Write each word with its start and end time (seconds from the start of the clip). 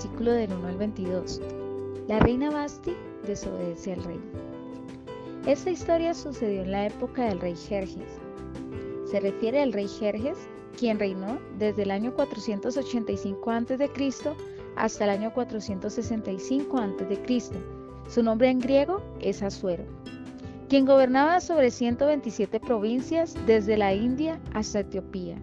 versículo 0.00 0.32
del 0.32 0.50
1 0.50 0.66
al 0.66 0.76
22. 0.78 1.42
La 2.08 2.20
reina 2.20 2.50
Basti 2.50 2.96
desobedece 3.26 3.92
al 3.92 4.04
rey. 4.04 4.20
Esta 5.46 5.70
historia 5.70 6.14
sucedió 6.14 6.62
en 6.62 6.72
la 6.72 6.86
época 6.86 7.26
del 7.26 7.38
rey 7.38 7.54
Jerjes. 7.54 8.18
Se 9.04 9.20
refiere 9.20 9.60
al 9.60 9.74
rey 9.74 9.86
Jerjes, 9.86 10.38
quien 10.78 10.98
reinó 10.98 11.38
desde 11.58 11.82
el 11.82 11.90
año 11.90 12.14
485 12.14 13.50
a.C. 13.50 13.90
hasta 14.76 15.04
el 15.04 15.10
año 15.10 15.34
465 15.34 16.78
a.C. 16.78 17.50
Su 18.08 18.22
nombre 18.22 18.48
en 18.48 18.58
griego 18.58 19.02
es 19.20 19.42
Asuero, 19.42 19.84
quien 20.70 20.86
gobernaba 20.86 21.42
sobre 21.42 21.70
127 21.70 22.58
provincias 22.58 23.36
desde 23.46 23.76
la 23.76 23.92
India 23.92 24.40
hasta 24.54 24.80
Etiopía. 24.80 25.36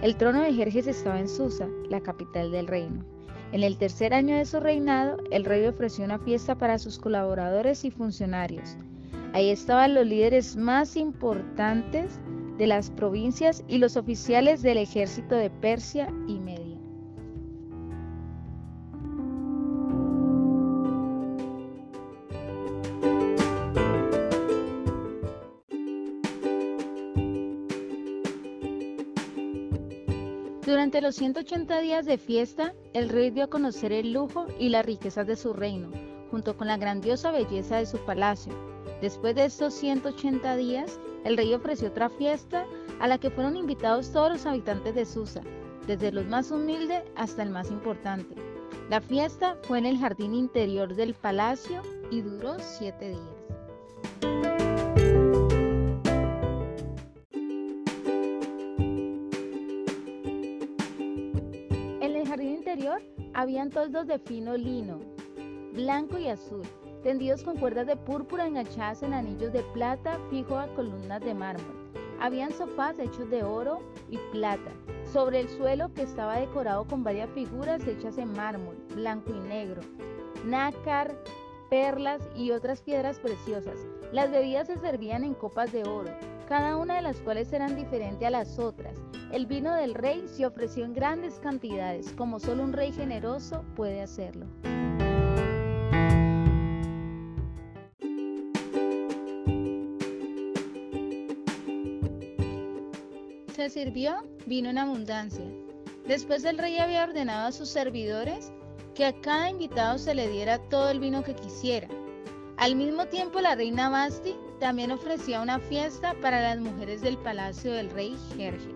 El 0.00 0.14
trono 0.14 0.42
de 0.42 0.54
Jerjes 0.54 0.86
estaba 0.86 1.18
en 1.18 1.28
Susa, 1.28 1.66
la 1.90 2.00
capital 2.00 2.52
del 2.52 2.68
reino. 2.68 3.15
En 3.52 3.62
el 3.62 3.78
tercer 3.78 4.12
año 4.12 4.36
de 4.36 4.44
su 4.44 4.60
reinado, 4.60 5.18
el 5.30 5.44
rey 5.44 5.66
ofreció 5.66 6.04
una 6.04 6.18
fiesta 6.18 6.56
para 6.56 6.78
sus 6.78 6.98
colaboradores 6.98 7.84
y 7.84 7.90
funcionarios. 7.90 8.76
Ahí 9.32 9.50
estaban 9.50 9.94
los 9.94 10.06
líderes 10.06 10.56
más 10.56 10.96
importantes 10.96 12.18
de 12.58 12.66
las 12.66 12.90
provincias 12.90 13.62
y 13.68 13.78
los 13.78 13.96
oficiales 13.96 14.62
del 14.62 14.78
ejército 14.78 15.34
de 15.34 15.50
Persia 15.50 16.08
y 16.26 16.38
Media. 16.38 16.55
Durante 30.66 31.00
los 31.00 31.14
180 31.14 31.80
días 31.80 32.04
de 32.04 32.18
fiesta, 32.18 32.74
el 32.92 33.08
rey 33.08 33.30
dio 33.30 33.44
a 33.44 33.50
conocer 33.50 33.92
el 33.92 34.12
lujo 34.12 34.46
y 34.58 34.68
las 34.68 34.84
riquezas 34.84 35.26
de 35.26 35.36
su 35.36 35.54
reino, 35.54 35.90
junto 36.30 36.56
con 36.56 36.66
la 36.66 36.76
grandiosa 36.76 37.30
belleza 37.30 37.76
de 37.78 37.86
su 37.86 37.98
palacio 38.04 38.52
Después 39.00 39.34
de 39.34 39.44
estos 39.44 39.74
180 39.74 40.56
días, 40.56 40.98
el 41.24 41.36
rey 41.36 41.52
ofreció 41.52 41.88
otra 41.88 42.08
fiesta 42.08 42.64
a 42.98 43.06
la 43.06 43.18
que 43.18 43.30
fueron 43.30 43.56
invitados 43.56 44.10
todos 44.10 44.30
los 44.32 44.46
habitantes 44.46 44.94
de 44.94 45.04
Susa, 45.04 45.42
desde 45.86 46.12
los 46.12 46.24
más 46.26 46.50
humildes 46.50 47.02
hasta 47.14 47.42
el 47.42 47.50
más 47.50 47.70
importante. 47.70 48.34
La 48.88 49.00
fiesta 49.00 49.58
fue 49.62 49.78
en 49.78 49.86
el 49.86 49.98
jardín 49.98 50.34
interior 50.34 50.94
del 50.94 51.14
palacio 51.14 51.82
y 52.10 52.22
duró 52.22 52.56
siete 52.58 53.10
días. 53.10 54.55
Habían 63.36 63.68
toldos 63.68 64.06
de 64.06 64.18
fino 64.18 64.56
lino, 64.56 64.98
blanco 65.74 66.16
y 66.16 66.28
azul, 66.28 66.62
tendidos 67.02 67.42
con 67.42 67.58
cuerdas 67.58 67.86
de 67.86 67.94
púrpura 67.94 68.46
enganchadas 68.46 69.02
en 69.02 69.12
anillos 69.12 69.52
de 69.52 69.62
plata 69.74 70.18
fijos 70.30 70.58
a 70.58 70.68
columnas 70.68 71.20
de 71.20 71.34
mármol. 71.34 71.76
Habían 72.18 72.50
sofás 72.50 72.98
hechos 72.98 73.28
de 73.28 73.44
oro 73.44 73.82
y 74.08 74.16
plata, 74.32 74.70
sobre 75.12 75.40
el 75.40 75.50
suelo 75.50 75.92
que 75.92 76.00
estaba 76.00 76.40
decorado 76.40 76.86
con 76.86 77.04
varias 77.04 77.28
figuras 77.32 77.86
hechas 77.86 78.16
en 78.16 78.32
mármol, 78.32 78.78
blanco 78.94 79.30
y 79.34 79.46
negro, 79.46 79.82
nácar, 80.46 81.14
perlas 81.68 82.22
y 82.34 82.52
otras 82.52 82.80
piedras 82.80 83.18
preciosas. 83.18 83.86
Las 84.12 84.30
bebidas 84.30 84.68
se 84.68 84.78
servían 84.78 85.24
en 85.24 85.34
copas 85.34 85.72
de 85.72 85.82
oro, 85.82 86.10
cada 86.46 86.76
una 86.76 86.94
de 86.94 87.02
las 87.02 87.18
cuales 87.18 87.52
eran 87.52 87.76
diferente 87.76 88.26
a 88.26 88.30
las 88.30 88.58
otras. 88.58 88.96
El 89.32 89.46
vino 89.46 89.74
del 89.74 89.94
rey 89.94 90.24
se 90.28 90.46
ofreció 90.46 90.84
en 90.84 90.94
grandes 90.94 91.38
cantidades, 91.40 92.12
como 92.12 92.40
solo 92.40 92.62
un 92.62 92.72
rey 92.72 92.92
generoso 92.92 93.64
puede 93.74 94.00
hacerlo. 94.00 94.46
se 103.56 103.70
sirvió 103.70 104.22
vino 104.44 104.68
en 104.68 104.76
abundancia. 104.76 105.44
Después 106.06 106.44
el 106.44 106.58
rey 106.58 106.78
había 106.78 107.04
ordenado 107.04 107.48
a 107.48 107.52
sus 107.52 107.70
servidores 107.70 108.52
que 108.94 109.06
a 109.06 109.18
cada 109.22 109.48
invitado 109.48 109.96
se 109.96 110.14
le 110.14 110.28
diera 110.28 110.58
todo 110.68 110.90
el 110.90 111.00
vino 111.00 111.24
que 111.24 111.34
quisiera. 111.34 111.88
Al 112.58 112.76
mismo 112.76 113.06
tiempo 113.06 113.40
la 113.40 113.54
reina 113.54 113.88
Basti 113.88 114.36
también 114.58 114.90
ofrecía 114.90 115.40
una 115.40 115.58
fiesta 115.58 116.14
para 116.20 116.40
las 116.40 116.58
mujeres 116.58 117.00
del 117.02 117.16
palacio 117.18 117.72
del 117.72 117.90
rey 117.90 118.16
Jerjes. 118.36 118.74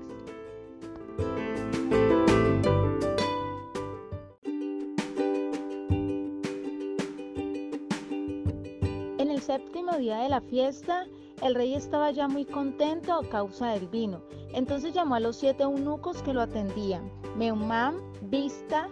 En 9.18 9.30
el 9.30 9.40
séptimo 9.40 9.96
día 9.98 10.18
de 10.18 10.28
la 10.28 10.40
fiesta, 10.40 11.06
el 11.42 11.54
rey 11.54 11.74
estaba 11.74 12.10
ya 12.10 12.28
muy 12.28 12.44
contento 12.44 13.14
a 13.14 13.28
causa 13.28 13.72
del 13.72 13.88
vino 13.88 14.22
entonces 14.52 14.92
llamó 14.92 15.14
a 15.14 15.20
los 15.20 15.36
siete 15.36 15.62
eunucos 15.62 16.22
que 16.22 16.32
lo 16.32 16.42
atendían, 16.42 17.10
Meumam, 17.36 18.00
Vista, 18.22 18.88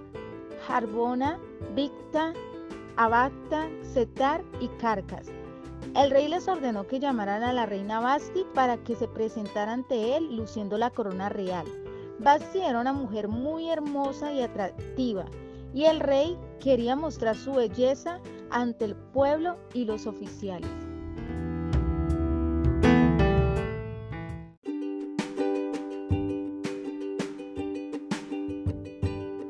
Harbona, 0.68 1.38
Victa, 1.74 2.32
Abacta, 2.96 3.68
Setar 3.82 4.44
y 4.60 4.68
Carcas. 4.80 5.26
El 5.94 6.10
rey 6.10 6.28
les 6.28 6.46
ordenó 6.48 6.86
que 6.86 7.00
llamaran 7.00 7.42
a 7.42 7.52
la 7.52 7.66
reina 7.66 8.00
Basti 8.00 8.44
para 8.54 8.76
que 8.78 8.94
se 8.94 9.08
presentara 9.08 9.72
ante 9.72 10.16
él 10.16 10.36
luciendo 10.36 10.78
la 10.78 10.90
corona 10.90 11.28
real. 11.28 11.66
Basti 12.18 12.60
era 12.60 12.80
una 12.80 12.92
mujer 12.92 13.28
muy 13.28 13.70
hermosa 13.70 14.32
y 14.32 14.42
atractiva, 14.42 15.26
y 15.74 15.84
el 15.84 16.00
rey 16.00 16.36
quería 16.60 16.96
mostrar 16.96 17.36
su 17.36 17.52
belleza 17.52 18.20
ante 18.50 18.84
el 18.84 18.96
pueblo 18.96 19.56
y 19.74 19.84
los 19.84 20.06
oficiales. 20.06 20.70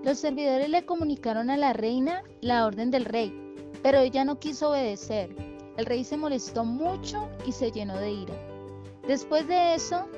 Los 0.05 0.19
servidores 0.19 0.71
le 0.71 0.87
comunicaron 0.87 1.51
a 1.51 1.59
la 1.59 1.75
reina 1.75 2.23
la 2.41 2.65
orden 2.65 2.91
del 2.91 3.05
rey, 3.05 3.31
pero 3.83 3.99
ella 3.99 4.25
no 4.25 4.39
quiso 4.39 4.71
obedecer. 4.71 5.48
El 5.79 5.87
rey 5.87 6.03
se 6.03 6.17
molestó 6.17 6.65
mucho 6.65 7.29
y 7.47 7.53
se 7.53 7.71
llenó 7.71 7.97
de 7.99 8.11
ira. 8.11 8.35
Después 9.07 9.47
de 9.47 9.75
eso, 9.75 10.09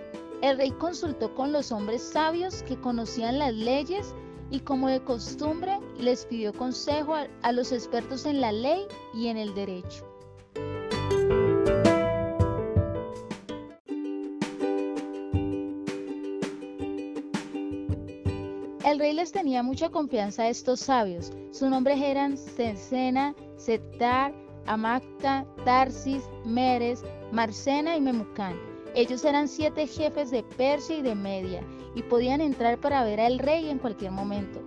el 0.40 0.56
rey 0.56 0.70
consultó 0.70 1.34
con 1.34 1.52
los 1.52 1.70
hombres 1.70 2.00
sabios 2.00 2.62
que 2.62 2.80
conocían 2.80 3.38
las 3.38 3.52
leyes 3.52 4.14
y 4.50 4.60
como 4.60 4.88
de 4.88 5.04
costumbre 5.04 5.78
les 5.98 6.24
pidió 6.24 6.54
consejo 6.54 7.14
a, 7.14 7.52
los 7.52 7.72
expertos 7.72 8.24
en 8.24 8.40
la 8.40 8.52
ley 8.52 8.86
y 9.12 9.26
en 9.26 9.36
el 9.36 9.54
derecho. 9.54 10.06
El 18.86 18.98
rey 18.98 19.12
les 19.12 19.30
tenía 19.30 19.62
mucha 19.62 19.90
confianza 19.90 20.44
a 20.44 20.48
estos 20.48 20.80
sabios. 20.80 21.30
Sus 21.52 21.68
nombres 21.68 22.00
eran 22.00 22.38
Cesena, 22.38 23.34
Setar, 23.58 24.32
Amacta, 24.66 25.46
Tarsis, 25.64 26.24
Meres, 26.44 27.04
Marcena 27.32 27.96
y 27.96 28.00
Memucán. 28.00 28.58
Ellos 28.94 29.24
eran 29.24 29.48
siete 29.48 29.86
jefes 29.86 30.30
de 30.30 30.42
Persia 30.42 30.98
y 30.98 31.02
de 31.02 31.14
Media 31.14 31.62
y 31.94 32.02
podían 32.02 32.40
entrar 32.40 32.78
para 32.78 33.04
ver 33.04 33.20
al 33.20 33.38
rey 33.38 33.68
en 33.68 33.78
cualquier 33.78 34.10
momento. 34.10 34.60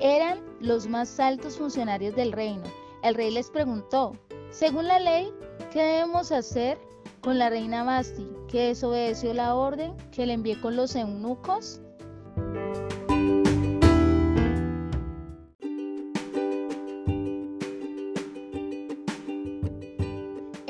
Eran 0.00 0.40
los 0.60 0.88
más 0.88 1.18
altos 1.20 1.56
funcionarios 1.58 2.14
del 2.14 2.32
reino. 2.32 2.64
El 3.02 3.14
rey 3.14 3.30
les 3.30 3.50
preguntó, 3.50 4.12
según 4.50 4.88
la 4.88 4.98
ley, 4.98 5.32
¿qué 5.72 5.82
debemos 5.82 6.32
hacer 6.32 6.78
con 7.20 7.38
la 7.38 7.50
reina 7.50 7.84
Basti, 7.84 8.28
que 8.48 8.68
desobedeció 8.68 9.34
la 9.34 9.54
orden 9.54 9.96
que 10.12 10.26
le 10.26 10.34
envié 10.34 10.60
con 10.60 10.76
los 10.76 10.94
eunucos? 10.94 11.80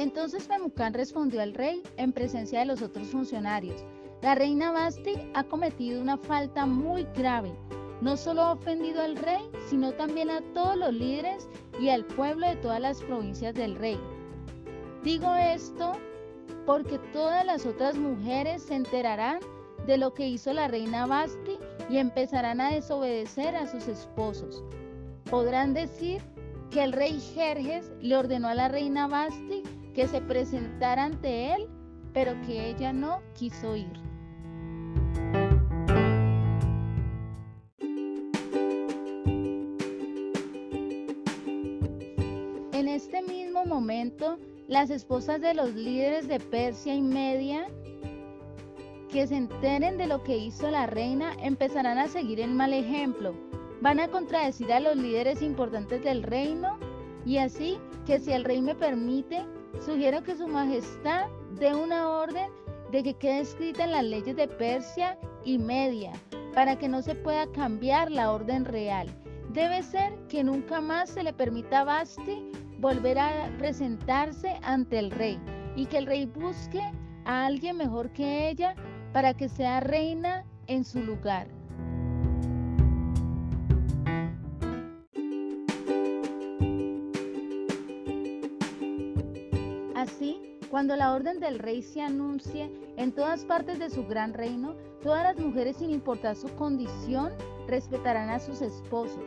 Entonces 0.05 0.51
Memucán 0.51 0.93
respondió 0.93 1.41
al 1.41 1.55
rey 1.55 1.83
en 1.97 2.13
presencia 2.13 2.59
de 2.59 2.67
los 2.67 2.83
otros 2.83 3.07
funcionarios. 3.07 3.83
La 4.21 4.35
reina 4.35 4.71
Basti 4.71 5.15
ha 5.33 5.45
cometido 5.45 5.99
una 6.03 6.19
falta 6.19 6.67
muy 6.67 7.05
grave. 7.17 7.51
No 8.03 8.19
solo 8.19 8.43
ha 8.43 8.53
ofendido 8.53 9.01
al 9.01 9.17
rey, 9.17 9.41
sino 9.71 9.93
también 9.93 10.29
a 10.29 10.43
todos 10.53 10.77
los 10.77 10.93
líderes 10.93 11.49
y 11.81 11.89
al 11.89 12.05
pueblo 12.05 12.47
de 12.47 12.57
todas 12.57 12.81
las 12.83 13.01
provincias 13.01 13.55
del 13.55 13.77
rey. 13.77 13.99
Digo 15.03 15.35
esto 15.37 15.93
porque 16.67 16.99
todas 17.15 17.47
las 17.47 17.65
otras 17.65 17.97
mujeres 17.97 18.63
se 18.63 18.75
enterarán 18.75 19.39
de 19.87 19.97
lo 19.97 20.13
que 20.13 20.29
hizo 20.29 20.53
la 20.53 20.69
reina 20.69 21.07
Basti 21.07 21.57
y 21.89 21.97
empezarán 21.97 22.61
a 22.61 22.73
desobedecer 22.73 23.57
a 23.57 23.67
sus 23.67 23.89
esposos. 23.89 24.63
Podrán 25.31 25.73
decir 25.73 26.21
que 26.71 26.85
el 26.85 26.93
rey 26.93 27.19
Jerjes 27.35 27.91
le 28.03 28.19
ordenó 28.19 28.49
a 28.49 28.55
la 28.55 28.69
reina 28.69 29.09
Basti 29.09 29.63
que 29.95 30.09
se 30.09 30.21
presentara 30.21 31.05
ante 31.05 31.55
él, 31.55 31.69
pero 32.13 32.33
que 32.43 32.69
ella 32.69 32.93
no 32.93 33.23
quiso 33.35 33.77
ir. 33.77 34.05
mismo 43.23 43.65
momento, 43.67 44.39
las 44.69 44.91
esposas 44.91 45.41
de 45.41 45.55
los 45.55 45.75
líderes 45.75 46.29
de 46.29 46.41
Persia 46.41 46.95
y 46.95 47.03
Media 47.03 47.67
que 49.11 49.27
se 49.27 49.37
enteren 49.37 49.97
de 49.97 50.09
lo 50.09 50.25
que 50.25 50.37
hizo 50.37 50.71
la 50.71 50.87
reina 50.87 51.35
empezarán 51.41 51.99
a 51.99 52.09
seguir 52.09 52.41
el 52.41 52.51
mal 52.51 52.73
ejemplo. 52.73 53.35
Van 53.81 54.01
a 54.01 54.09
contradecir 54.09 54.73
a 54.73 54.81
los 54.81 54.97
líderes 54.97 55.41
importantes 55.41 56.03
del 56.03 56.23
reino 56.23 56.79
y 57.25 57.39
así 57.39 57.79
que 58.07 58.19
si 58.19 58.33
el 58.33 58.45
rey 58.45 58.61
me 58.61 58.75
permite, 58.75 59.45
sugiero 59.81 60.23
que 60.23 60.37
su 60.37 60.47
majestad 60.49 61.29
dé 61.59 61.75
una 61.75 62.09
orden 62.09 62.51
de 62.91 63.03
que 63.03 63.15
quede 63.15 63.41
escrita 63.41 63.85
en 63.85 63.93
las 63.93 64.05
leyes 64.05 64.37
de 64.37 64.49
Persia 64.49 65.19
y 65.45 65.59
Media 65.59 66.13
para 66.55 66.77
que 66.77 66.89
no 66.89 67.03
se 67.03 67.15
pueda 67.15 67.51
cambiar 67.53 68.11
la 68.11 68.31
orden 68.31 68.65
real. 68.65 69.09
Debe 69.53 69.83
ser 69.83 70.15
que 70.29 70.45
nunca 70.45 70.81
más 70.81 71.11
se 71.11 71.23
le 71.23 71.33
permita 71.33 71.81
a 71.81 71.85
Basti 71.85 72.51
volver 72.79 73.19
a 73.19 73.51
presentarse 73.59 74.59
ante 74.63 74.99
el 74.99 75.11
rey 75.11 75.39
y 75.77 75.87
que 75.87 75.99
el 75.99 76.07
rey 76.07 76.27
busque 76.27 76.81
a 77.25 77.47
alguien 77.47 77.77
mejor 77.77 78.13
que 78.13 78.49
ella 78.49 78.75
para 79.13 79.35
que 79.35 79.49
sea 79.49 79.81
reina 79.81 80.45
en 80.67 80.85
su 80.85 81.01
lugar. 81.01 81.54
Así, 90.05 90.39
cuando 90.71 90.97
la 90.97 91.15
orden 91.15 91.41
del 91.41 91.59
rey 91.59 91.81
se 91.81 92.03
anuncie 92.03 92.71
en 92.99 93.11
todas 93.11 93.47
partes 93.47 93.79
de 93.79 93.89
su 93.89 94.07
gran 94.07 94.35
reino, 94.35 94.75
todas 95.03 95.25
las 95.25 95.39
mujeres 95.39 95.79
sin 95.79 95.89
importar 95.89 96.37
su 96.37 96.55
condición 96.57 97.33
respetarán 97.67 98.29
a 98.29 98.39
sus 98.39 98.61
esposos. 98.61 99.25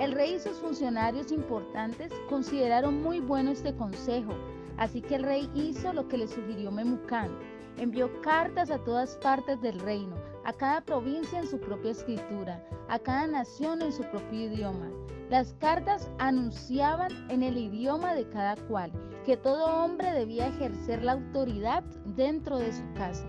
El 0.00 0.10
rey 0.10 0.34
y 0.34 0.40
sus 0.40 0.56
funcionarios 0.56 1.30
importantes 1.30 2.12
consideraron 2.28 3.00
muy 3.00 3.20
bueno 3.20 3.52
este 3.52 3.72
consejo, 3.76 4.34
así 4.76 5.02
que 5.02 5.14
el 5.14 5.22
rey 5.22 5.48
hizo 5.54 5.92
lo 5.92 6.08
que 6.08 6.18
le 6.18 6.26
sugirió 6.26 6.72
Memucán. 6.72 7.30
Envió 7.76 8.10
cartas 8.20 8.72
a 8.72 8.82
todas 8.82 9.16
partes 9.18 9.60
del 9.60 9.78
reino, 9.78 10.16
a 10.44 10.52
cada 10.52 10.80
provincia 10.80 11.38
en 11.38 11.46
su 11.46 11.60
propia 11.60 11.92
escritura, 11.92 12.60
a 12.88 12.98
cada 12.98 13.28
nación 13.28 13.82
en 13.82 13.92
su 13.92 14.02
propio 14.02 14.52
idioma. 14.52 14.90
Las 15.30 15.52
cartas 15.60 16.10
anunciaban 16.18 17.10
en 17.30 17.42
el 17.42 17.58
idioma 17.58 18.14
de 18.14 18.26
cada 18.30 18.56
cual 18.66 18.90
que 19.26 19.36
todo 19.36 19.84
hombre 19.84 20.10
debía 20.12 20.46
ejercer 20.46 21.02
la 21.02 21.12
autoridad 21.12 21.84
dentro 22.16 22.58
de 22.58 22.72
su 22.72 22.82
casa. 22.94 23.26